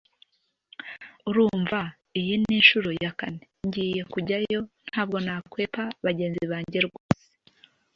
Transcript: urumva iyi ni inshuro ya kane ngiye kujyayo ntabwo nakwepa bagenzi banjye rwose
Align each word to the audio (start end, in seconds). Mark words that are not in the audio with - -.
urumva 1.29 1.79
iyi 2.19 2.33
ni 2.41 2.51
inshuro 2.57 2.89
ya 3.03 3.11
kane 3.19 3.41
ngiye 3.67 4.01
kujyayo 4.13 4.59
ntabwo 4.89 5.17
nakwepa 5.25 5.83
bagenzi 6.05 6.43
banjye 6.51 6.79
rwose 6.85 7.23